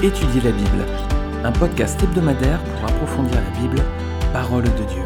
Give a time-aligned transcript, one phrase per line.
[0.00, 0.86] Étudier la Bible,
[1.42, 3.82] un podcast hebdomadaire pour approfondir la Bible,
[4.32, 5.02] parole de Dieu.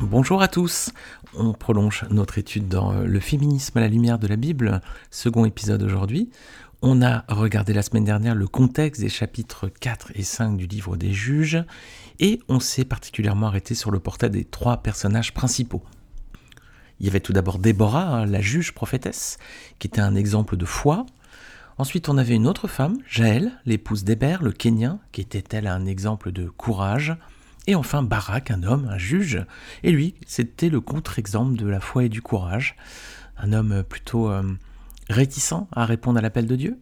[0.00, 0.90] Bonjour à tous,
[1.34, 4.80] on prolonge notre étude dans le féminisme à la lumière de la Bible,
[5.12, 6.30] second épisode aujourd'hui.
[6.82, 10.96] On a regardé la semaine dernière le contexte des chapitres 4 et 5 du livre
[10.96, 11.64] des juges
[12.18, 15.84] et on s'est particulièrement arrêté sur le portrait des trois personnages principaux.
[16.98, 19.38] Il y avait tout d'abord Déborah, hein, la juge prophétesse,
[19.78, 21.06] qui était un exemple de foi,
[21.80, 25.86] Ensuite, on avait une autre femme, Jaël, l'épouse d'Héber, le Kénien, qui était elle un
[25.86, 27.16] exemple de courage?
[27.66, 29.42] Et enfin, Barak, un homme, un juge.
[29.82, 32.76] Et lui, c'était le contre-exemple de la foi et du courage.
[33.38, 34.42] Un homme plutôt euh,
[35.08, 36.78] réticent à répondre à l'appel de Dieu.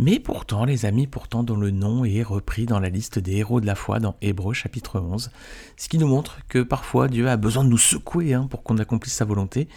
[0.00, 3.60] Mais pourtant, les amis, pourtant dont le nom est repris dans la liste des héros
[3.60, 5.30] de la foi dans Hébreu chapitre 11,
[5.76, 8.78] ce qui nous montre que parfois Dieu a besoin de nous secouer hein, pour qu'on
[8.78, 9.68] accomplisse sa volonté,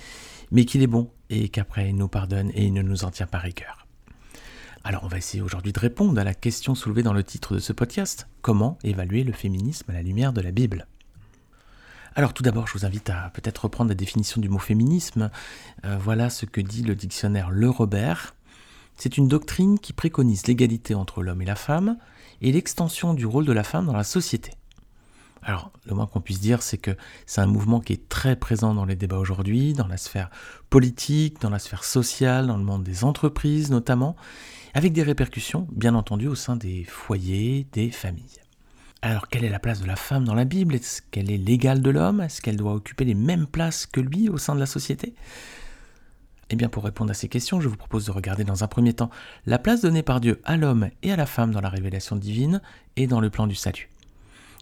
[0.50, 3.28] mais qu'il est bon et qu'après il nous pardonne et il ne nous en tient
[3.28, 3.87] pas rigueur.
[4.88, 7.60] Alors on va essayer aujourd'hui de répondre à la question soulevée dans le titre de
[7.60, 8.30] ce podcast.
[8.42, 10.88] Comment évaluer le féminisme à la lumière de la Bible?
[12.16, 15.30] Alors tout d'abord, je vous invite à peut-être reprendre la définition du mot féminisme.
[15.84, 18.34] Euh, voilà ce que dit le dictionnaire Le Robert.
[18.96, 21.98] C'est une doctrine qui préconise l'égalité entre l'homme et la femme
[22.40, 24.52] et l'extension du rôle de la femme dans la société.
[25.44, 28.74] Alors, le moins qu'on puisse dire, c'est que c'est un mouvement qui est très présent
[28.74, 30.30] dans les débats aujourd'hui, dans la sphère
[30.70, 34.16] politique, dans la sphère sociale, dans le monde des entreprises notamment,
[34.74, 38.42] avec des répercussions, bien entendu, au sein des foyers, des familles.
[39.02, 40.76] Alors, quelle est la place de la femme dans la Bible?
[40.76, 42.20] Est-ce qu'elle est l'égale de l'homme?
[42.22, 45.14] Est-ce qu'elle doit occuper les mêmes places que lui au sein de la société?
[46.50, 48.94] Eh bien, pour répondre à ces questions, je vous propose de regarder dans un premier
[48.94, 49.10] temps
[49.46, 52.62] la place donnée par Dieu à l'homme et à la femme dans la révélation divine
[52.96, 53.90] et dans le plan du salut.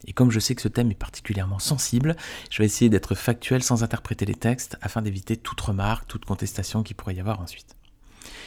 [0.06, 2.16] Et comme je sais que ce thème est particulièrement sensible,
[2.50, 6.84] je vais essayer d'être factuel sans interpréter les textes afin d'éviter toute remarque, toute contestation
[6.84, 7.76] qui pourrait y avoir ensuite.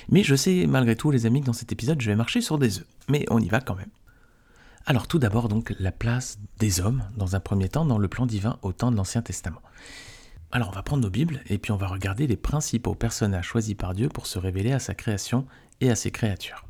[0.09, 2.59] Mais je sais malgré tout, les amis, que dans cet épisode, je vais marcher sur
[2.59, 2.87] des œufs.
[3.09, 3.91] Mais on y va quand même.
[4.87, 8.25] Alors tout d'abord donc la place des hommes, dans un premier temps, dans le plan
[8.25, 9.61] divin au temps de l'Ancien Testament.
[10.51, 13.75] Alors on va prendre nos Bibles et puis on va regarder les principaux personnages choisis
[13.75, 15.47] par Dieu pour se révéler à sa création
[15.83, 16.65] et à ses créatures.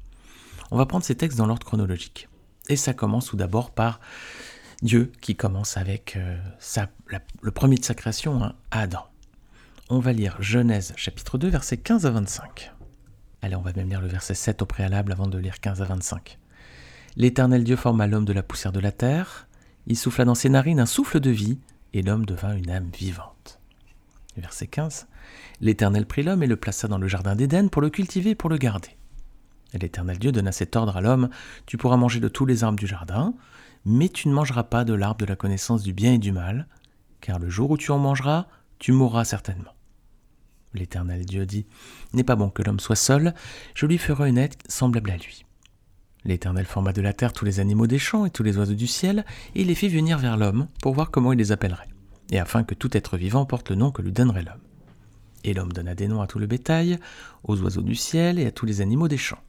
[0.73, 2.29] On va prendre ces textes dans l'ordre chronologique.
[2.69, 4.01] Et ça commence tout d'abord par
[4.83, 6.39] Dieu qui commence avec euh,
[7.41, 9.05] le premier de sa création, hein, Adam.
[9.91, 12.73] On va lire Genèse chapitre 2 versets 15 à 25.
[13.43, 15.85] Allez, on va même lire le verset 7 au préalable avant de lire 15 à
[15.85, 16.39] 25.
[17.17, 19.49] L'Éternel Dieu forma l'homme de la poussière de la terre,
[19.89, 21.59] il souffla dans ses narines un souffle de vie,
[21.95, 23.59] et l'homme devint une âme vivante.
[24.37, 25.09] Verset 15.
[25.61, 28.51] L'Éternel prit l'homme et le plaça dans le jardin d'Éden pour le cultiver et pour
[28.51, 28.91] le garder.
[29.73, 31.31] L'Éternel Dieu donna cet ordre à l'homme,
[31.67, 33.35] Tu pourras manger de tous les arbres du jardin,
[33.85, 36.67] mais tu ne mangeras pas de l'arbre de la connaissance du bien et du mal,
[37.21, 38.47] car le jour où tu en mangeras,
[38.79, 39.75] tu mourras certainement.
[40.75, 41.67] L'Éternel Dieu dit,
[42.13, 43.35] N'est pas bon que l'homme soit seul,
[43.75, 45.45] je lui ferai une aide semblable à lui.
[46.25, 48.87] L'Éternel forma de la terre tous les animaux des champs et tous les oiseaux du
[48.87, 49.25] ciel,
[49.55, 51.89] et les fit venir vers l'homme pour voir comment il les appellerait,
[52.31, 54.61] et afin que tout être vivant porte le nom que lui donnerait l'homme.
[55.45, 56.99] Et l'homme donna des noms à tout le bétail,
[57.45, 59.43] aux oiseaux du ciel et à tous les animaux des champs.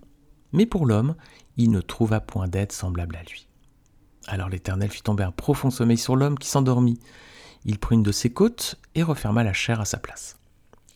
[0.54, 1.16] Mais pour l'homme,
[1.58, 3.49] il ne trouva point d'aide semblable à lui.
[4.30, 7.00] Alors l'Éternel fit tomber un profond sommeil sur l'homme qui s'endormit.
[7.66, 10.38] Il prit une de ses côtes et referma la chair à sa place.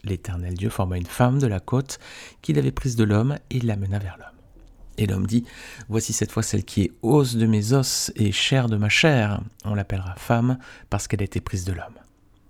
[0.03, 1.97] L'Éternel Dieu forma une femme de la côte
[2.43, 4.27] qu'il avait prise de l'homme et l'amena vers l'homme.
[4.99, 5.45] Et l'homme dit,
[5.89, 9.41] Voici cette fois celle qui est os de mes os et chair de ma chair.
[9.65, 10.59] On l'appellera femme
[10.91, 11.97] parce qu'elle a été prise de l'homme.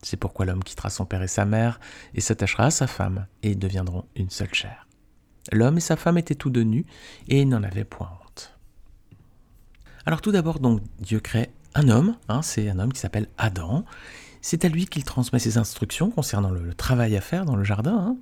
[0.02, 1.80] C'est pourquoi l'homme quittera son père et sa mère
[2.14, 4.86] et s'attachera à sa femme, et ils deviendront une seule chair.
[5.54, 6.86] L'homme et sa femme étaient tous deux nus,
[7.30, 8.12] et n'en avaient point.
[10.06, 13.86] Alors tout d'abord, donc, Dieu crée un homme, hein, c'est un homme qui s'appelle Adam,
[14.42, 17.98] c'est à lui qu'il transmet ses instructions concernant le, travail à faire dans le jardin.
[17.98, 18.18] Hein.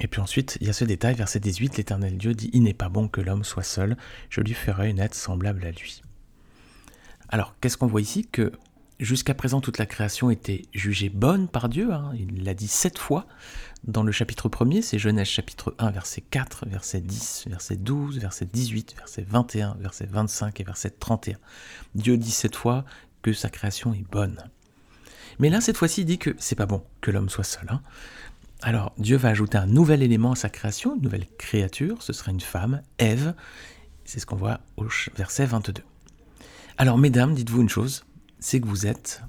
[0.00, 2.74] Et puis ensuite, il y a ce détail, verset 18, l'Éternel Dieu dit, Il n'est
[2.74, 3.96] pas bon que l'homme soit seul,
[4.30, 6.02] je lui ferai une aide semblable à lui.
[7.28, 8.26] Alors, qu'est-ce qu'on voit ici?
[8.26, 8.52] Que
[8.98, 12.12] jusqu'à présent, toute la création était jugée bonne par Dieu, hein.
[12.14, 13.26] il l'a dit sept fois.
[13.86, 18.48] Dans le chapitre 1er, c'est Genèse chapitre 1, verset 4, verset 10, verset 12, verset
[18.52, 21.36] 18, verset 21, verset 25 et verset 31.
[21.94, 22.84] Dieu dit sept fois
[23.22, 24.38] que sa création est bonne.
[25.38, 27.66] Mais là, cette fois-ci, il dit que c'est pas bon que l'homme soit seul.
[27.68, 27.80] Hein.
[28.60, 32.32] Alors, Dieu va ajouter un nouvel élément à sa création, une nouvelle créature, ce sera
[32.32, 33.34] une femme, Ève.
[34.04, 35.84] C'est ce qu'on voit au verset 22.
[36.76, 38.04] Alors, mesdames, dites-vous une chose,
[38.40, 39.22] c'est que vous êtes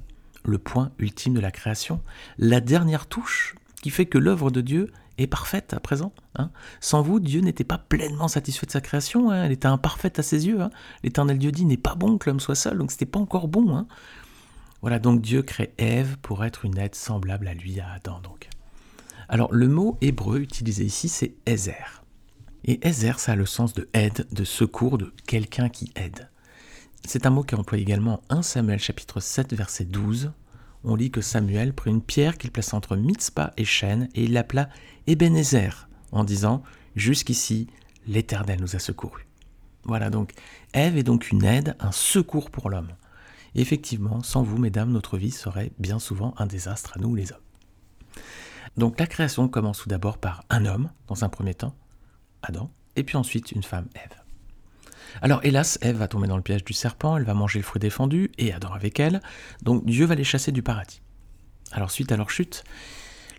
[0.46, 2.02] le point ultime de la création,
[2.40, 3.54] la dernière touche
[3.88, 6.12] qui fait que l'œuvre de Dieu est parfaite à présent.
[6.36, 6.52] Hein.
[6.82, 9.46] Sans vous, Dieu n'était pas pleinement satisfait de sa création, hein.
[9.46, 10.60] elle était imparfaite à ses yeux.
[10.60, 10.72] Hein.
[11.04, 13.88] L'éternel Dieu dit n'est pas bon que l'homme soit seul, donc c'était pas encore bon.
[14.82, 18.20] Voilà, donc Dieu crée Ève pour être une aide semblable à lui, à Adam.
[18.20, 18.50] Donc.
[19.30, 22.04] Alors le mot hébreu utilisé ici, c'est Ezer.
[22.66, 26.30] Et Ezer, ça a le sens de aide, de secours, de quelqu'un qui aide.
[27.06, 30.34] C'est un mot qui est employé également en 1 Samuel chapitre 7 verset 12.
[30.84, 34.34] On lit que Samuel prit une pierre qu'il plaça entre Mitzpah et Chêne et il
[34.34, 34.70] l'appela
[35.08, 36.64] Ebenezer en disant
[36.96, 37.68] Jusqu'ici,
[38.08, 39.28] l'Éternel nous a secourus.
[39.84, 40.34] Voilà donc,
[40.74, 42.94] Ève est donc une aide, un secours pour l'homme.
[43.56, 47.40] effectivement, sans vous, mesdames, notre vie serait bien souvent un désastre à nous les hommes.
[48.78, 51.76] Donc la création commence tout d'abord par un homme, dans un premier temps,
[52.44, 54.27] Adam, et puis ensuite une femme, Ève.
[55.22, 57.80] Alors hélas, Ève va tomber dans le piège du serpent, elle va manger le fruit
[57.80, 59.22] défendu, et Adam avec elle,
[59.62, 61.02] donc Dieu va les chasser du paradis.
[61.72, 62.64] Alors suite à leur chute,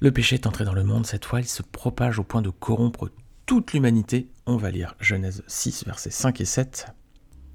[0.01, 2.51] le péché est entré dans le monde, cette fois il se propage au point de
[2.51, 3.11] corrompre
[3.47, 4.29] toute l'humanité.
[4.47, 6.87] On va lire Genèse 6, versets 5 et 7.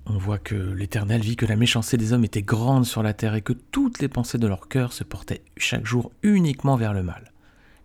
[0.06, 3.36] On voit que l'Éternel vit que la méchanceté des hommes était grande sur la terre
[3.36, 7.04] et que toutes les pensées de leur cœur se portaient chaque jour uniquement vers le
[7.04, 7.32] mal.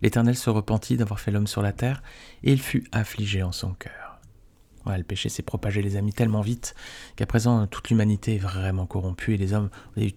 [0.03, 2.03] L'Éternel se repentit d'avoir fait l'homme sur la terre
[2.43, 4.08] et il fut affligé en son cœur.
[4.97, 6.75] Le péché s'est propagé, les amis, tellement vite
[7.17, 9.71] qu'à présent toute l'humanité est vraiment corrompue et les hommes,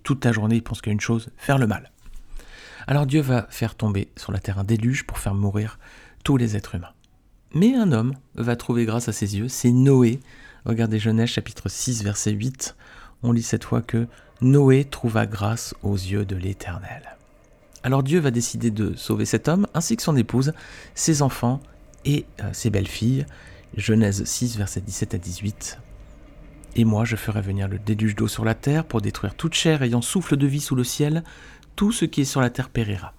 [0.03, 1.91] toute la journée, ils pensent qu'à une chose, faire le mal.
[2.87, 5.79] Alors Dieu va faire tomber sur la terre un déluge pour faire mourir
[6.23, 6.93] tous les êtres humains.
[7.53, 10.19] Mais un homme va trouver grâce à ses yeux, c'est Noé.
[10.65, 12.75] Regardez Genèse chapitre 6 verset 8.
[13.23, 14.07] On lit cette fois que
[14.41, 17.17] Noé trouva grâce aux yeux de l'Éternel.
[17.83, 20.53] Alors Dieu va décider de sauver cet homme ainsi que son épouse,
[20.95, 21.61] ses enfants
[22.05, 23.25] et euh, ses belles-filles.
[23.77, 25.79] Genèse 6 verset 17 à 18.
[26.75, 29.81] Et moi je ferai venir le déluge d'eau sur la terre pour détruire toute chair
[29.81, 31.23] ayant souffle de vie sous le ciel,
[31.75, 33.13] tout ce qui est sur la terre périra.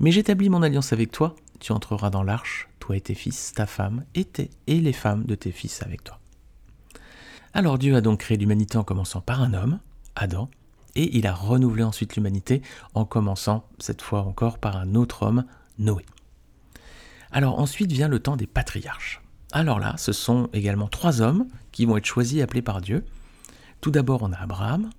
[0.00, 3.66] Mais j'établis mon alliance avec toi, tu entreras dans l'arche, toi et tes fils, ta
[3.66, 4.26] femme, et,
[4.66, 6.20] et les femmes de tes fils avec toi.
[7.54, 9.80] Alors Dieu a donc créé l'humanité en commençant par un homme,
[10.14, 10.50] Adam,
[10.94, 12.62] et il a renouvelé ensuite l'humanité
[12.94, 15.44] en commençant cette fois encore par un autre homme,
[15.78, 16.04] Noé.
[17.30, 19.20] Alors ensuite vient le temps des patriarches.
[19.52, 23.04] Alors là, ce sont également trois hommes qui vont être choisis et appelés par Dieu.
[23.80, 24.90] Tout d'abord, on a Abraham,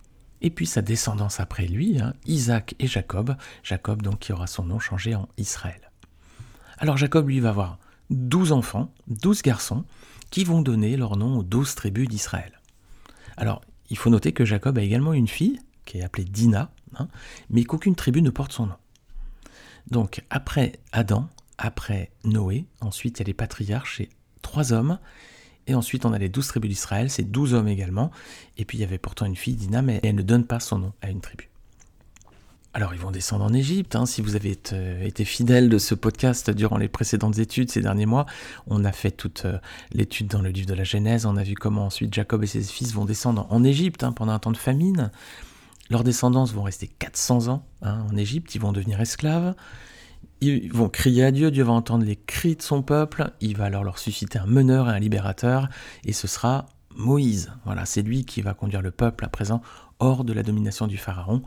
[0.41, 3.35] et puis sa descendance après lui, hein, Isaac et Jacob.
[3.63, 5.91] Jacob donc qui aura son nom changé en Israël.
[6.77, 7.77] Alors Jacob, lui, va avoir
[8.09, 9.83] douze enfants, douze garçons,
[10.31, 12.59] qui vont donner leur nom aux douze tribus d'Israël.
[13.37, 17.07] Alors, il faut noter que Jacob a également une fille, qui est appelée Dina, hein,
[17.49, 18.75] mais qu'aucune tribu ne porte son nom.
[19.89, 24.09] Donc, après Adam, après Noé, ensuite il y a les patriarches, et
[24.49, 24.97] trois hommes,
[25.67, 28.09] et ensuite on a les douze tribus d'Israël, c'est douze hommes également,
[28.57, 30.79] et puis il y avait pourtant une fille, Dina, mais elle ne donne pas son
[30.79, 31.49] nom à une tribu.
[32.73, 33.95] Alors ils vont descendre en Égypte.
[33.95, 34.05] Hein.
[34.05, 38.05] Si vous avez euh, été fidèle de ce podcast durant les précédentes études ces derniers
[38.05, 38.27] mois,
[38.67, 39.57] on a fait toute euh,
[39.91, 41.25] l'étude dans le livre de la Genèse.
[41.25, 44.33] On a vu comment ensuite Jacob et ses fils vont descendre en Égypte hein, pendant
[44.33, 45.11] un temps de famine.
[45.89, 48.53] Leurs descendants vont rester 400 ans hein, en Égypte.
[48.53, 49.55] Ils vont devenir esclaves.
[50.41, 51.51] Ils vont crier à Dieu.
[51.51, 53.31] Dieu va entendre les cris de son peuple.
[53.41, 55.67] Il va alors leur susciter un meneur et un libérateur.
[56.05, 57.51] Et ce sera Moïse.
[57.65, 59.61] Voilà, c'est lui qui va conduire le peuple à présent
[59.99, 61.43] hors de la domination du Pharaon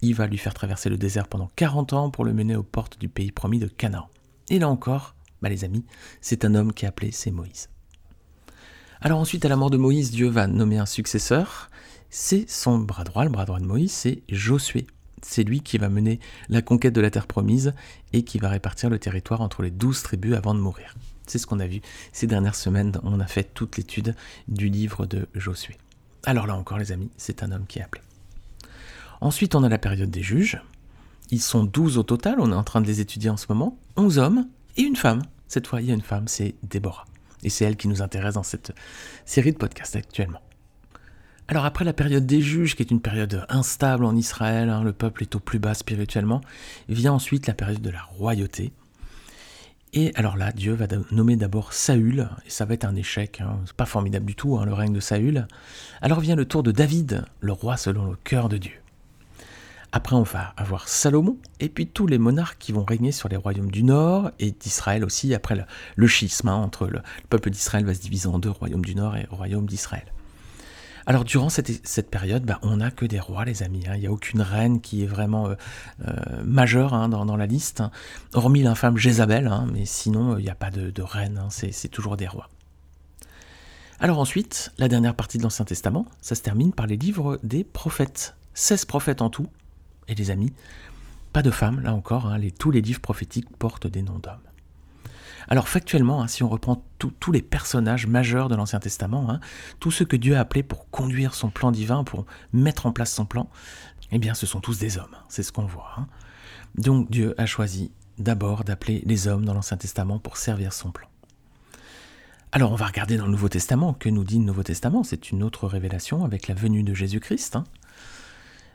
[0.00, 2.98] il va lui faire traverser le désert pendant 40 ans pour le mener aux portes
[2.98, 4.08] du pays promis de Canaan.
[4.48, 5.84] Et là encore, bah les amis,
[6.20, 7.68] c'est un homme qui est appelé, c'est Moïse.
[9.00, 11.70] Alors ensuite, à la mort de Moïse, Dieu va nommer un successeur.
[12.10, 14.86] C'est son bras droit, le bras droit de Moïse, c'est Josué.
[15.22, 17.74] C'est lui qui va mener la conquête de la terre promise
[18.12, 20.94] et qui va répartir le territoire entre les douze tribus avant de mourir.
[21.26, 21.80] C'est ce qu'on a vu
[22.12, 22.98] ces dernières semaines.
[23.02, 24.14] On a fait toute l'étude
[24.48, 25.76] du livre de Josué.
[26.24, 28.02] Alors là encore, les amis, c'est un homme qui est appelé.
[29.20, 30.60] Ensuite, on a la période des juges.
[31.30, 33.78] Ils sont 12 au total, on est en train de les étudier en ce moment.
[33.96, 35.22] 11 hommes et une femme.
[35.46, 37.04] Cette fois, il y a une femme, c'est Déborah.
[37.42, 38.72] Et c'est elle qui nous intéresse dans cette
[39.24, 40.40] série de podcasts actuellement.
[41.50, 44.92] Alors après la période des juges, qui est une période instable en Israël, hein, le
[44.92, 46.42] peuple est au plus bas spirituellement,
[46.90, 48.70] vient ensuite la période de la royauté.
[49.94, 53.60] Et alors là, Dieu va nommer d'abord Saül, et ça va être un échec, hein,
[53.64, 55.48] c'est pas formidable du tout, hein, le règne de Saül.
[56.02, 58.74] Alors vient le tour de David, le roi selon le cœur de Dieu.
[59.90, 63.36] Après, on va avoir Salomon, et puis tous les monarques qui vont régner sur les
[63.36, 65.56] royaumes du Nord, et d'Israël aussi, après
[65.96, 67.00] le, schisme, entre le,
[67.30, 70.12] peuple d'Israël va se diviser en deux, royaume du Nord et royaume d'Israël.
[71.08, 73.82] Alors durant cette, période, bah, on n'a que des rois, les amis.
[73.88, 73.94] Hein.
[73.94, 75.54] Il n'y a aucune reine qui est vraiment euh,
[76.06, 77.82] euh, majeure hein, dans, la liste,
[78.34, 82.50] hormis l'infâme Jézabel, mais sinon il n'y a pas de, reine, c'est toujours des rois.
[84.00, 87.64] Alors ensuite, la dernière partie de l'Ancien Testament, ça se termine par les livres des
[87.64, 88.36] prophètes.
[88.52, 89.48] 16 prophètes en tout,
[90.08, 90.52] et les amis,
[91.32, 94.36] pas de femmes, là encore, hein, tous les livres prophétiques portent des noms d'hommes.
[95.48, 99.40] Alors factuellement, hein, si on reprend tous les personnages majeurs de l'Ancien Testament, hein,
[99.80, 103.12] tous ceux que Dieu a appelés pour conduire son plan divin, pour mettre en place
[103.12, 103.48] son plan,
[104.12, 106.06] eh bien ce sont tous des hommes, c'est ce qu'on voit.
[106.74, 111.08] Donc Dieu a choisi d'abord d'appeler les hommes dans l'Ancien Testament pour servir son plan.
[112.52, 113.92] Alors on va regarder dans le Nouveau Testament.
[113.94, 115.02] Que nous dit le Nouveau Testament?
[115.02, 117.56] C'est une autre révélation avec la venue de Jésus-Christ.
[117.56, 117.64] hein.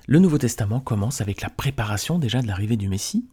[0.08, 3.26] Le Nouveau Testament commence avec la préparation déjà de l'arrivée du Messie.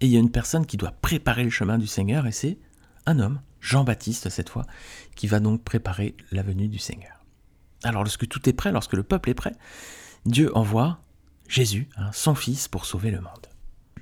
[0.00, 2.58] Et il y a une personne qui doit préparer le chemin du Seigneur, et c'est
[3.06, 4.66] un homme, Jean-Baptiste cette fois,
[5.14, 7.24] qui va donc préparer la venue du Seigneur.
[7.84, 9.54] Alors lorsque tout est prêt, lorsque le peuple est prêt,
[10.26, 11.00] Dieu envoie
[11.48, 13.46] Jésus, hein, son fils, pour sauver le monde.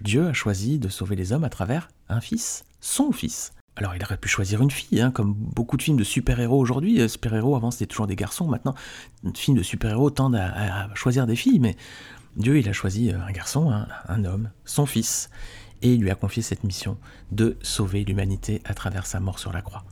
[0.01, 3.53] Dieu a choisi de sauver les hommes à travers un fils, son fils.
[3.77, 7.01] Alors il aurait pu choisir une fille, hein, comme beaucoup de films de super-héros aujourd'hui.
[7.01, 8.75] Euh, Super-héros, avant c'était toujours des garçons, maintenant,
[9.25, 11.77] les films de super-héros tendent à, choisir des filles, mais
[12.37, 15.31] Dieu, il a choisi euh, un garçon, un, un homme, son fils,
[15.83, 16.97] et lui a confié cette mission
[17.33, 19.85] de sauver l'humanité à travers sa mort sur la croix.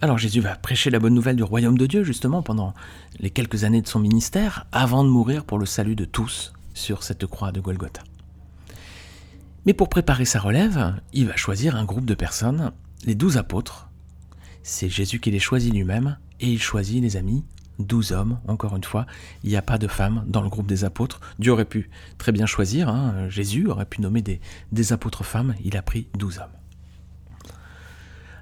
[0.00, 2.72] Alors Jésus va prêcher la bonne nouvelle du royaume de Dieu, justement, pendant
[3.18, 7.02] les quelques années de son ministère, avant de mourir pour le salut de tous sur
[7.02, 8.02] cette croix de Golgotha.
[9.66, 12.72] Mais pour préparer sa relève, il va choisir un groupe de personnes,
[13.04, 13.90] les douze apôtres.
[14.62, 17.44] C'est Jésus qui les choisit lui-même, et il choisit, les amis,
[17.78, 19.06] douze hommes, encore une fois.
[19.44, 21.20] Il n'y a pas de femmes dans le groupe des apôtres.
[21.38, 25.76] Dieu aurait pu très bien choisir, hein, Jésus aurait pu nommer des, apôtres femmes, il
[25.76, 26.46] a pris douze hommes.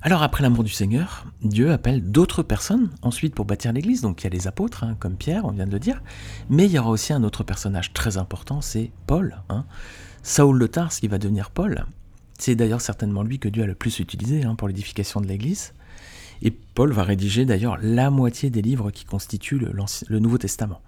[0.03, 4.03] Alors après l'amour du Seigneur, Dieu appelle d'autres personnes ensuite pour bâtir l'Église.
[4.03, 6.01] Donc il y a les apôtres, hein, comme Pierre, on vient de le dire,
[6.49, 9.43] mais il y aura aussi un autre personnage très important, c'est Paul.
[9.49, 9.65] hein.
[10.23, 11.87] Saul le Tarse qui va devenir Paul.
[12.39, 15.73] C'est d'ailleurs certainement lui que Dieu a le plus utilisé hein, pour l'édification de l'Église.
[16.43, 20.81] Et Paul va rédiger d'ailleurs la moitié des livres qui constituent le, Nouveau Testament.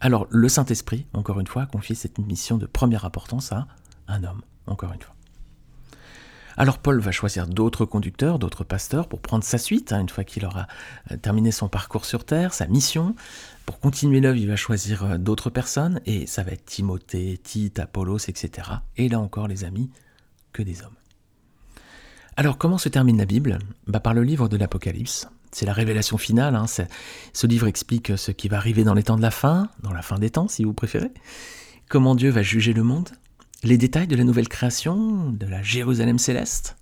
[0.00, 3.66] Alors le Saint-Esprit, encore une fois, a confié cette mission de première importance à
[4.06, 5.14] un homme, encore une fois.
[6.56, 10.24] Alors Paul va choisir d'autres conducteurs, d'autres pasteurs pour prendre sa suite, hein, une fois
[10.24, 10.66] qu'il aura
[11.12, 13.14] euh, terminé son parcours sur Terre, sa mission.
[13.64, 17.78] Pour continuer l'œuvre, il va choisir euh, d'autres personnes, et ça va être Timothée, Tite,
[17.78, 18.70] Apollos, etc.
[18.96, 19.88] Et là encore, les amis,
[20.52, 20.96] que des hommes.
[22.38, 23.58] Alors comment se termine la Bible?
[23.88, 25.28] Bah, Par le livre de l'Apocalypse.
[25.50, 26.54] C'est la révélation finale.
[26.54, 29.92] hein, Ce livre explique ce qui va arriver dans les temps de la fin, dans
[29.92, 31.10] la fin des temps si vous préférez.
[31.88, 33.08] Comment Dieu va juger le monde,
[33.64, 36.76] les détails de la nouvelle création, de la Jérusalem céleste,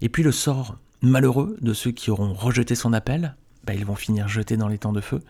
[0.00, 3.94] et puis le sort malheureux de ceux qui auront rejeté son appel, bah, ils vont
[3.94, 5.22] finir jetés dans les temps de feu.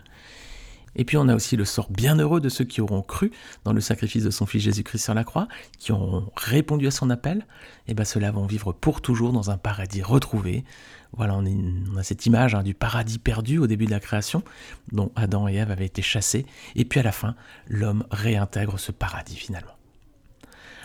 [0.97, 3.31] Et puis on a aussi le sort bienheureux de ceux qui auront cru
[3.63, 5.47] dans le sacrifice de son Fils Jésus-Christ sur la croix,
[5.79, 7.45] qui auront répondu à son appel,
[7.87, 10.65] et ben ceux-là vont vivre pour toujours dans un paradis retrouvé.
[11.13, 14.43] Voilà, on a cette image hein, du paradis perdu au début de la création,
[14.91, 17.35] dont Adam et Ève avaient été chassés, et puis à la fin,
[17.67, 19.71] l'homme réintègre ce paradis finalement.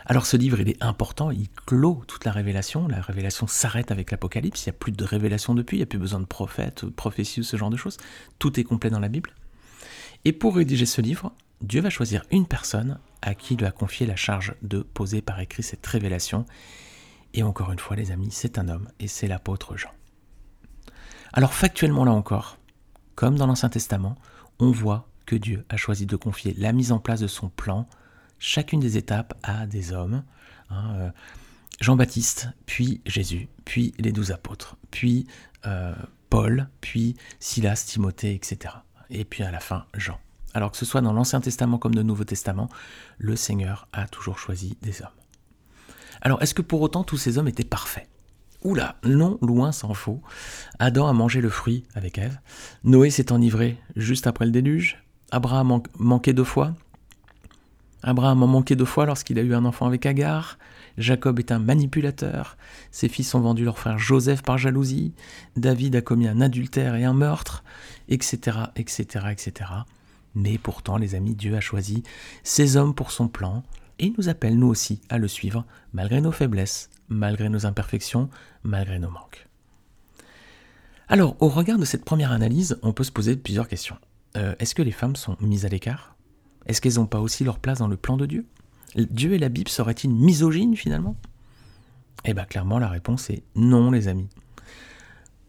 [0.04, 2.88] Alors ce livre, il est important, il clôt toute la révélation.
[2.88, 5.86] La révélation s'arrête avec l'Apocalypse, il n'y a plus de révélation depuis, il n'y a
[5.86, 7.98] plus besoin de prophètes, de prophéties ou ce genre de choses.
[8.38, 9.30] Tout est complet dans la Bible.
[10.24, 14.06] Et pour rédiger ce livre, Dieu va choisir une personne à qui il va confier
[14.06, 16.44] la charge de poser par écrit cette révélation.
[17.34, 19.90] Et encore une fois, les amis, c'est un homme et c'est l'apôtre Jean.
[21.32, 22.58] Alors factuellement là encore,
[23.14, 24.16] comme dans l'Ancien Testament,
[24.58, 27.88] on voit que Dieu a choisi de confier la mise en place de son plan,
[28.38, 30.24] chacune des étapes à des hommes.
[30.70, 31.10] hein, euh,
[31.80, 35.26] Jean-Baptiste, puis Jésus, puis les douze apôtres, puis
[35.66, 35.94] euh,
[36.30, 38.74] Paul, puis Silas, Timothée, etc.
[39.12, 40.18] Et puis à la fin, Jean.
[40.54, 42.68] Alors que ce soit dans l'Ancien Testament comme dans le Nouveau Testament,
[43.18, 45.08] le Seigneur a toujours choisi des hommes.
[46.22, 48.08] Alors est-ce que pour autant tous ces hommes étaient parfaits?
[48.64, 50.20] Oula, non, loin s'en faut.
[50.78, 52.38] Adam a mangé le fruit avec Ève.
[52.84, 55.02] Noé s'est enivré juste après le déluge.
[55.30, 56.74] Abraham man- manquait deux fois.
[58.04, 60.58] Abraham a manqué deux fois lorsqu'il a eu un enfant avec Agar.
[60.98, 62.56] Jacob est un manipulateur.
[62.90, 65.12] Ses fils ont vendu leur frère Joseph par jalousie.
[65.56, 67.64] David a commis un adultère et un meurtre,
[68.12, 69.70] etc., etc., etc.
[70.34, 72.02] Mais pourtant, les amis, Dieu a choisi
[72.42, 73.62] ces hommes pour son plan
[73.98, 78.30] et il nous appelle, nous aussi, à le suivre, malgré nos faiblesses, malgré nos imperfections,
[78.62, 79.46] malgré nos manques.
[81.08, 83.96] Alors, au regard de cette première analyse, on peut se poser plusieurs questions.
[84.36, 86.16] Euh, Est-ce que les femmes sont mises à l'écart?
[86.66, 88.46] Est-ce qu'elles n'ont pas aussi leur place dans le plan de Dieu?
[88.96, 91.16] Dieu et la Bible seraient-ils misogynes finalement?
[92.24, 94.28] Eh bien clairement la réponse est non les amis.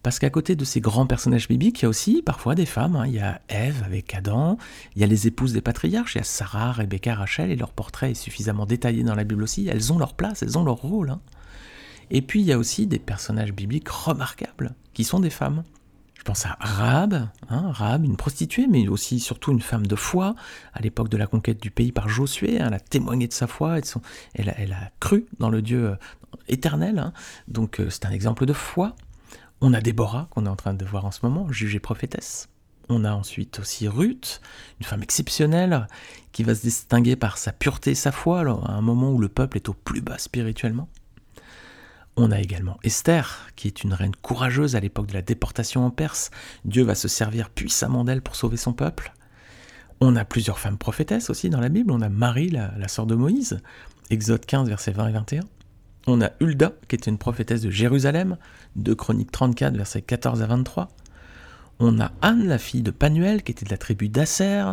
[0.04, 2.98] Parce qu'à côté de ces grands personnages bibliques, il y a aussi parfois des femmes.
[2.98, 3.08] hein.
[3.08, 4.58] Il y a Ève avec Adam,
[4.96, 7.72] il y a les épouses des patriarches, il y a Sarah, Rebecca, Rachel, et leur
[7.72, 9.68] portrait est suffisamment détaillé dans la Bible aussi.
[9.68, 11.10] Elles ont leur place, elles ont leur rôle.
[11.10, 11.22] hein.
[12.12, 15.64] Et puis il y a aussi des personnages bibliques remarquables, qui sont des femmes.
[16.16, 20.36] Je pense à Rahab, hein, une prostituée, mais aussi surtout une femme de foi.
[20.74, 23.48] À l'époque de la conquête du pays par Josué, hein, elle a témoigné de sa
[23.48, 23.80] foi,
[24.34, 25.96] elle, a, cru dans le Dieu euh,
[26.48, 27.12] éternel.
[27.48, 28.96] Donc euh, c'est un exemple de foi.
[29.66, 32.50] On a Déborah, qu'on est en train de voir en ce moment, juge et prophétesse.
[32.90, 34.42] On a ensuite aussi Ruth,
[34.82, 35.88] une femme exceptionnelle,
[36.34, 39.30] qui va se distinguer par sa pureté et sa foi, à un moment où le
[39.30, 40.90] peuple est au plus bas spirituellement.
[42.18, 45.92] On a également Esther, qui est une reine courageuse à l'époque de la déportation en
[45.92, 46.30] Perse.
[46.66, 49.14] Dieu va se servir puissamment d'elle pour sauver son peuple.
[50.02, 51.94] On a plusieurs femmes prophétesses aussi dans la Bible.
[51.94, 53.62] On a Marie, la, la sœur de Moïse,
[54.10, 55.40] Exode 15, versets 20 et 21.
[56.06, 58.38] On a Hulda, qui était une prophétesse de Jérusalem,
[58.76, 60.90] de Chroniques 34, versets 14 à 23.
[61.80, 64.64] On a Anne, la fille de Panuel, qui était de la tribu d'Asser.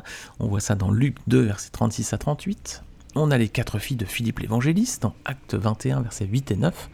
[0.41, 2.83] On voit ça dans Luc 2, versets 36 à 38.
[3.15, 6.91] On a les quatre filles de Philippe l'évangéliste, dans Acte 21, versets 8 et 9.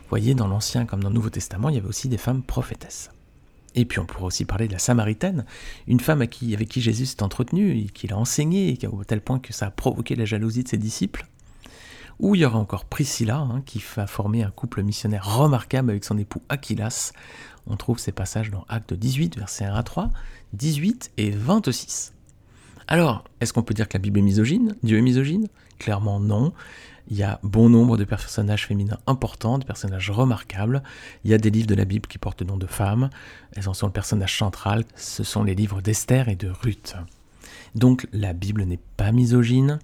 [0.00, 2.42] Vous voyez, dans l'Ancien comme dans le Nouveau Testament, il y avait aussi des femmes
[2.42, 3.10] prophétesses.
[3.74, 5.44] Et puis on pourrait aussi parler de la Samaritaine,
[5.86, 9.38] une femme avec qui Jésus s'est entretenu, et qu'il a enseigné, et au tel point
[9.38, 11.26] que ça a provoqué la jalousie de ses disciples.
[12.20, 16.04] Ou il y aura encore Priscilla, hein, qui va former un couple missionnaire remarquable avec
[16.04, 17.12] son époux Aquilas.
[17.66, 20.10] On trouve ces passages dans Acte 18, versets 1 à 3,
[20.52, 22.12] 18 et 26.
[22.88, 24.76] Alors, est-ce qu'on peut dire que la Bible est misogyne?
[24.82, 25.48] Dieu est misogyne?
[25.78, 26.52] Clairement non.
[27.08, 30.82] Il y a bon nombre de personnages féminins importants, de personnages remarquables.
[31.24, 33.10] Il y a des livres de la Bible qui portent le nom de femmes.
[33.54, 34.84] Elles en sont le personnage central.
[34.94, 36.96] Ce sont les livres d'Esther et de Ruth.
[37.74, 39.78] Donc la Bible n'est pas misogyne,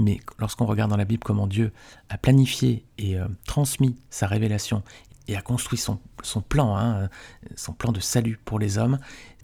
[0.00, 1.72] mais lorsqu'on regarde dans la Bible comment Dieu
[2.08, 4.82] a planifié et euh, transmis sa révélation
[5.28, 6.00] et a construit son,
[6.48, 7.08] plan, hein,
[7.54, 8.98] son plan de salut pour les hommes,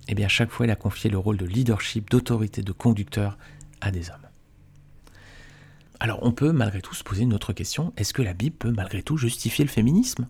[0.09, 3.39] eh bien à chaque fois il a confié le rôle de leadership, d'autorité, de conducteur
[3.81, 4.27] à des hommes.
[6.01, 8.73] Alors on peut malgré tout se poser une autre question, est-ce que la Bible peut
[8.73, 10.27] malgré tout justifier le féminisme?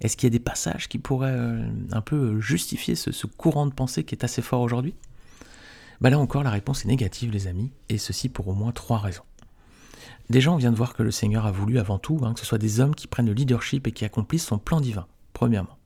[0.00, 3.72] Est-ce qu'il y a des passages qui pourraient euh, un peu justifier ce, courant de
[3.72, 4.94] pensée qui est assez fort aujourd'hui?
[6.00, 8.98] Bah Là encore la réponse est négative les amis, et ceci pour au moins trois
[8.98, 9.22] raisons.
[10.30, 12.46] Déjà on vient de voir que le Seigneur a voulu avant tout hein, que ce
[12.46, 15.78] soit des hommes qui prennent le leadership et qui accomplissent son plan divin, premièrement.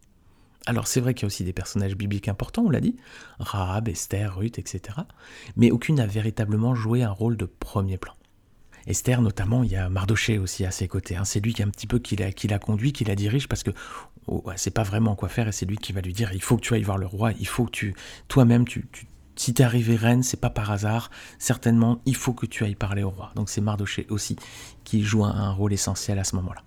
[0.66, 2.96] Alors c'est vrai qu'il y a aussi des personnages bibliques importants, on l'a dit,
[3.38, 4.98] Rahab, Esther, Ruth, etc.
[5.56, 8.12] Mais aucune n'a véritablement joué un rôle de premier plan.
[8.86, 11.14] Esther, notamment, il y a Mardoché aussi à ses côtés.
[11.16, 11.24] Hein.
[11.24, 13.70] C'est lui qui un petit peu qui la, conduit, qui la dirige, parce que
[14.26, 16.56] oh, c'est pas vraiment quoi faire, et c'est lui qui va lui dire il faut
[16.56, 17.94] que tu ailles voir le roi, il faut que tu,
[18.28, 18.86] toi-même, tu
[19.38, 21.10] si t'es arrivé reine, c'est pas par hasard.
[21.38, 23.32] Certainement, il faut que tu ailles parler au roi.
[23.34, 24.36] Donc c'est Mardoché aussi
[24.84, 26.62] qui joue un rôle essentiel à ce moment-là.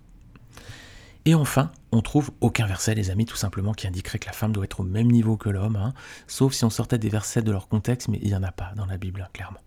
[1.24, 4.52] Et enfin, on trouve aucun verset, les amis, tout simplement, qui indiquerait que la femme
[4.52, 5.94] doit être au même niveau que l'homme, hein.
[6.26, 8.72] sauf si on sortait des versets de leur contexte, mais il n'y en a pas
[8.76, 9.60] dans la Bible, clairement.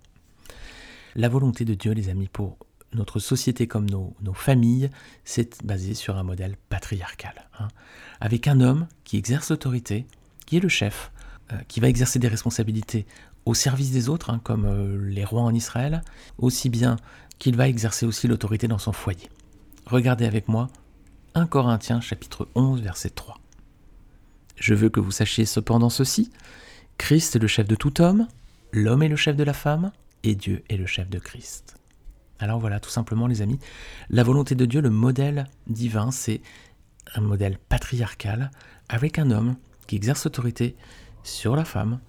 [1.15, 2.58] La volonté de Dieu, les amis, pour
[2.91, 4.89] notre société comme nos, familles,
[5.24, 7.70] c'est basé sur un modèle patriarcal, hein.
[8.20, 10.06] avec un homme qui exerce l'autorité,
[10.46, 11.12] qui est le chef,
[11.67, 13.05] qui va exercer des responsabilités
[13.45, 16.01] au service des autres, hein, comme euh, les rois en Israël,
[16.38, 16.97] aussi bien
[17.38, 19.29] qu'il va exercer aussi l'autorité dans son foyer.
[19.86, 20.67] Regardez avec moi
[21.36, 23.39] 1 Corinthiens chapitre 11 verset 3.
[24.55, 26.31] Je veux que vous sachiez cependant ceci,
[26.97, 28.27] Christ est le chef de tout homme,
[28.71, 29.91] l'homme est le chef de la femme,
[30.23, 31.75] et Dieu est le chef de Christ.
[32.39, 33.60] Alors voilà, tout simplement les amis,
[34.10, 36.41] la volonté de Dieu, le modèle divin, c'est
[37.13, 38.49] un modèle patriarcal
[38.89, 39.55] avec un homme
[39.88, 40.75] qui exerce l'autorité
[41.26, 42.00] sur la femme.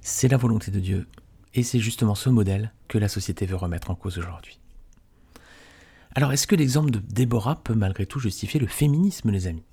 [0.00, 1.06] C'est la volonté de Dieu,
[1.54, 4.60] et c'est justement ce modèle que la société veut remettre en cause aujourd'hui.
[6.14, 9.64] Alors est-ce que l'exemple de Déborah peut malgré tout justifier le féminisme, les amis?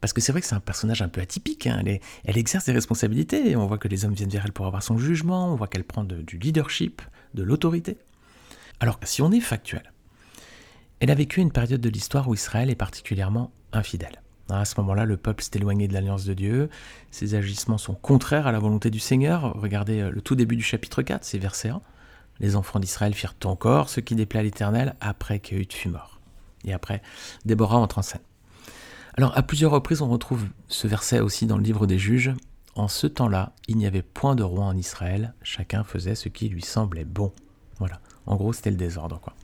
[0.00, 1.82] Parce que c'est vrai que c'est un personnage un peu atypique, hein.
[2.24, 4.98] elle, exerce des responsabilités, on voit que les hommes viennent vers elle pour avoir son
[4.98, 7.00] jugement, on voit qu'elle prend du leadership,
[7.32, 7.96] de l'autorité.
[8.80, 9.92] Alors si on est factuel,
[11.00, 14.23] elle a vécu une période de l'histoire où Israël est particulièrement infidèle.
[14.50, 16.68] À ce moment-là, le peuple s'est éloigné de l'alliance de Dieu,
[17.10, 19.54] ses agissements sont contraires à la volonté du Seigneur.
[19.54, 21.80] Regardez euh, le tout début du chapitre 4, c'est verset 1.
[22.40, 26.20] Les enfants d'Israël firent encore ce qui déplaît à l'Éternel après qu'Éhud fut mort.
[26.64, 27.00] Et après,
[27.44, 28.20] Déborah entre en scène.
[29.16, 32.34] Alors, à plusieurs reprises, on retrouve ce verset aussi dans le livre des juges.
[32.74, 36.48] En ce temps-là, il n'y avait point de roi en Israël, chacun faisait ce qui
[36.48, 37.32] lui semblait bon.
[37.78, 39.34] Voilà, en gros, c'était le désordre, quoi.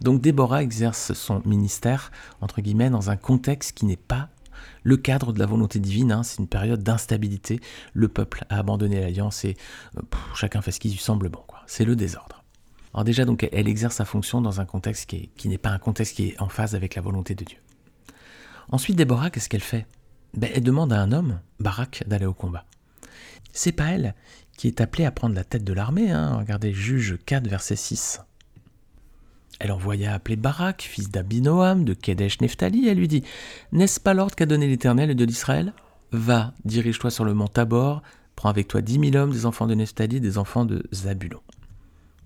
[0.00, 4.28] Donc Déborah exerce son ministère, entre guillemets, dans un contexte qui n'est pas
[4.82, 6.22] le cadre de la volonté divine, hein.
[6.22, 7.60] c'est une période d'instabilité,
[7.92, 9.56] le peuple a abandonné l'alliance et
[9.96, 10.02] euh,
[10.34, 12.42] chacun fait ce qui lui semble bon, c'est le désordre.
[12.92, 16.16] Alors déjà, donc, elle exerce sa fonction dans un contexte qui, n'est pas un contexte
[16.16, 17.58] qui est en phase avec la volonté de Dieu.
[18.70, 19.86] Ensuite, Déborah, qu'est-ce qu'elle fait?
[20.34, 22.64] Ben, Elle demande à un homme, Barak, d'aller au combat.
[23.52, 24.14] C'est pas elle
[24.56, 26.10] qui est appelée à prendre la tête de l'armée.
[26.10, 26.36] Hein.
[26.38, 28.20] Regardez Juge 4, verset 6.
[29.58, 33.24] Elle envoya appeler Barak, fils d'Abinoam, de Kedesh Nephtali, et elle lui dit
[33.72, 35.72] N'est-ce pas l'ordre qu'a donné l'Éternel de l'Israël
[36.12, 38.02] Va, dirige-toi sur le mont Tabor,
[38.36, 41.40] prends avec toi dix mille hommes, des enfants de Nephtali des enfants de Zabulon.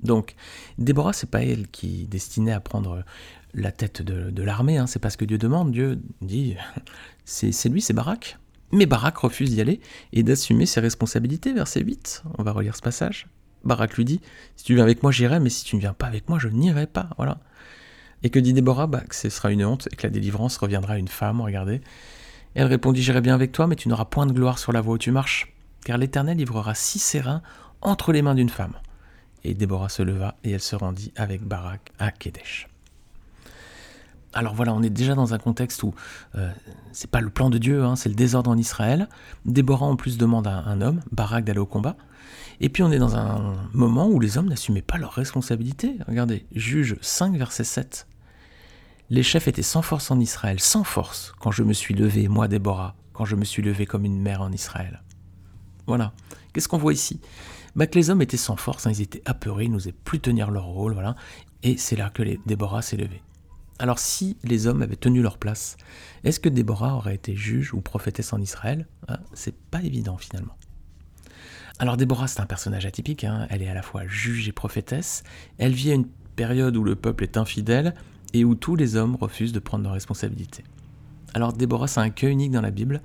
[0.02, 0.34] Donc,
[0.78, 3.04] Déborah, c'est pas elle qui destinait à prendre
[3.54, 5.72] la tête de, l'armée, hein, c'est pas ce que Dieu demande.
[5.72, 6.56] Dieu dit
[7.24, 8.38] c'est lui, c'est Barak.
[8.72, 9.80] Mais Barak refuse d'y aller
[10.12, 12.24] et d'assumer ses responsabilités, verset 8.
[12.38, 13.26] On va relire ce passage.
[13.64, 14.20] Barak lui dit
[14.56, 16.48] Si tu viens avec moi, j'irai, mais si tu ne viens pas avec moi, je
[16.48, 17.10] n'irai pas.
[17.16, 17.38] Voilà.
[18.22, 18.86] Et que dit Déborah?
[18.86, 21.80] Bah, Que ce sera une honte et que la délivrance reviendra à une femme, regardez.
[22.54, 24.94] elle répondit J'irai bien avec toi, mais tu n'auras point de gloire sur la voie
[24.94, 25.52] où tu marches,
[25.84, 27.42] car l'Éternel livrera six sérins
[27.80, 28.74] entre les mains d'une femme.
[29.44, 32.68] Et Déborah se leva et elle se rendit avec Barak à Kédesh.
[34.34, 35.94] Alors voilà, on est déjà dans un contexte où
[36.34, 36.50] euh,
[36.92, 39.08] c'est pas le plan de Dieu, hein, c'est le désordre en Israël.
[39.44, 41.96] Déborah en plus demande à un homme, Barak, d'aller au combat.
[42.60, 45.98] Et puis on est dans un moment où les hommes n'assumaient pas leurs responsabilités.
[46.08, 48.08] Regardez, Juge 5, verset 7.
[49.10, 52.48] Les chefs étaient sans force en Israël, sans force, quand je me suis levé, moi
[52.48, 55.02] Déborah, quand je me suis levé comme une mère en Israël.
[55.86, 56.12] Voilà.
[56.52, 57.20] Qu'est-ce qu'on voit ici?
[57.76, 60.50] Bah, Que les hommes étaient sans force, hein, ils étaient apeurés, ils n'osaient plus tenir
[60.50, 61.14] leur rôle, voilà.
[61.62, 63.22] Et c'est là que les Déborah s'est levé.
[63.78, 65.76] Alors si les hommes avaient tenu leur place,
[66.22, 68.86] est-ce que Déborah aurait été juge ou prophétesse en Israël?
[69.08, 70.56] Ah, C'est pas évident finalement.
[71.80, 73.48] Alors Déborah, c'est un personnage atypique, hein.
[73.50, 75.24] elle est à la fois juge et prophétesse,
[75.58, 76.06] elle vit à une
[76.36, 77.94] période où le peuple est infidèle
[78.32, 80.62] et où tous les hommes refusent de prendre leurs responsabilités.
[81.34, 83.02] Alors Déborah, c'est un cas unique dans la Bible,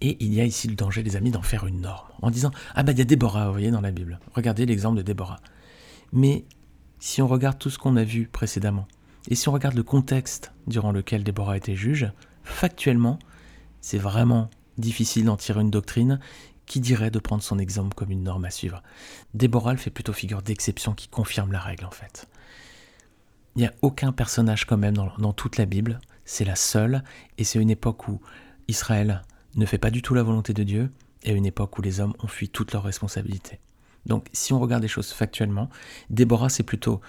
[0.00, 2.50] et il y a ici le danger, les amis, d'en faire une norme, en disant
[2.74, 4.18] Ah bah il y a Déborah, vous voyez, dans la Bible.
[4.34, 5.40] Regardez l'exemple de Déborah.
[6.12, 6.44] Mais
[6.98, 8.86] si on regarde tout ce qu'on a vu précédemment,
[9.28, 12.10] et si on regarde le contexte durant lequel Déborah était juge,
[12.42, 13.18] factuellement,
[13.80, 16.18] c'est vraiment difficile d'en tirer une doctrine
[16.64, 18.82] qui dirait de prendre son exemple comme une norme à suivre.
[19.34, 22.26] Déborah fait plutôt figure d'exception qui confirme la règle en fait.
[23.56, 27.02] Il n'y a aucun personnage quand même dans, dans toute la Bible, c'est la seule,
[27.38, 28.20] et c'est une époque où
[28.68, 29.22] Israël
[29.56, 30.90] ne fait pas du tout la volonté de Dieu,
[31.24, 33.58] et une époque où les hommes ont fui toutes leurs responsabilités.
[34.06, 35.68] Donc si on regarde les choses factuellement,
[36.08, 37.00] Déborah c'est plutôt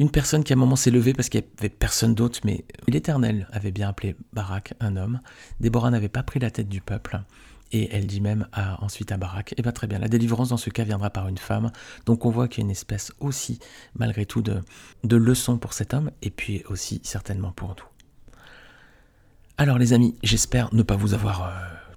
[0.00, 2.64] une personne qui à un moment s'est levée parce qu'il n'y avait personne d'autre, mais
[2.88, 5.20] l'Éternel avait bien appelé Barak un homme.
[5.60, 7.20] Déborah n'avait pas pris la tête du peuple.
[7.72, 10.56] Et elle dit même à, ensuite à Barak, eh bien très bien, la délivrance dans
[10.56, 11.70] ce cas viendra par une femme.
[12.06, 13.58] Donc on voit qu'il y a une espèce aussi,
[13.94, 14.62] malgré tout, de,
[15.04, 18.42] leçon pour cet homme, et puis aussi certainement pour nous.
[19.58, 21.50] Alors les amis, j'espère ne pas vous avoir euh,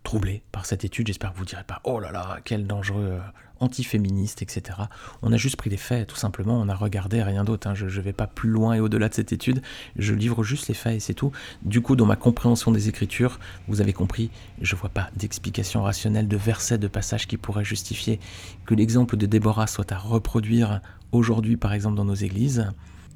[0.04, 1.08] troublé par cette étude.
[1.08, 3.20] J'espère que vous ne direz pas Oh là là, quel dangereux euh,
[3.64, 4.78] antiféministe, etc.
[5.22, 6.60] On a juste pris les faits, tout simplement.
[6.60, 7.68] On a regardé rien d'autre.
[7.68, 7.76] Hein.
[7.76, 9.62] Je ne vais pas plus loin et au-delà de cette étude.
[9.96, 11.32] Je livre juste les faits et c'est tout.
[11.64, 14.30] Du coup, dans ma compréhension des Écritures, vous avez compris,
[14.62, 18.20] je ne vois pas d'explication rationnelle, de versets, de passages qui pourraient justifier
[18.66, 22.68] que l'exemple de Déborah soit à reproduire aujourd'hui, par exemple, dans nos églises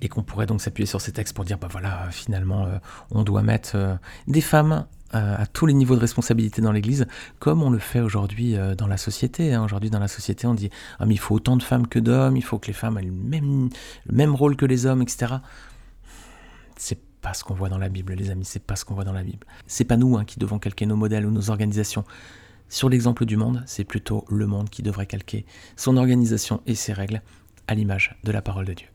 [0.02, 2.78] et qu'on pourrait donc s'appuyer sur ces textes pour dire, bah voilà, finalement, euh,
[3.12, 3.96] on doit mettre euh,
[4.28, 7.08] des femmes à tous les niveaux de responsabilité dans l'Église,
[7.40, 9.54] comme on le fait aujourd'hui euh, dans la société.
[9.54, 9.64] Hein.
[9.64, 12.38] Aujourd'hui, dans la société, on dit ah, mais il faut autant de femmes que d'hommes,
[12.38, 13.70] il faut que les femmes aient le même,
[14.06, 15.36] le même rôle que les hommes, etc.
[16.76, 19.06] C'est pas ce qu'on voit dans la Bible, les amis, c'est pas ce qu'on voit
[19.06, 19.46] dans la Bible.
[19.66, 22.04] C'est pas nous hein, qui devons calquer nos modèles ou nos organisations.
[22.70, 25.46] Sur l'exemple du monde, c'est plutôt le monde qui devrait calquer
[25.78, 27.22] son organisation et ses règles
[27.68, 28.88] à l'image de la parole de Dieu.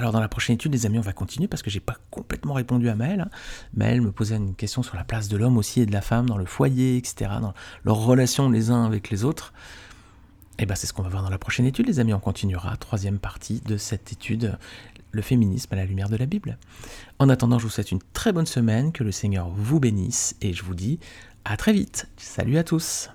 [0.00, 2.54] Alors dans la prochaine étude, les amis, on va continuer parce que j'ai pas complètement
[2.54, 3.20] répondu à Maëlle.
[3.20, 3.30] Hein.
[3.74, 6.24] Maëlle me posait une question sur la place de l'homme aussi et de la femme
[6.24, 7.52] dans le foyer, etc., dans
[7.84, 9.52] leurs relations les uns avec les autres.
[10.58, 12.14] Et eh bien c'est ce qu'on va voir dans la prochaine étude, les amis.
[12.14, 14.56] On continuera, troisième partie de cette étude,
[15.10, 16.56] le féminisme à la lumière de la Bible.
[17.18, 20.54] En attendant, je vous souhaite une très bonne semaine, que le Seigneur vous bénisse et
[20.54, 20.98] je vous dis
[21.44, 22.08] à très vite.
[22.16, 23.10] Salut à tous.